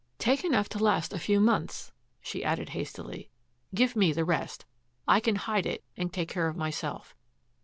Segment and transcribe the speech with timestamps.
[0.17, 1.91] "Take enough to last a few months,"
[2.21, 3.29] she added hastily.
[3.75, 4.65] "Give me the rest.
[5.07, 7.15] I can hide it and take care of myself.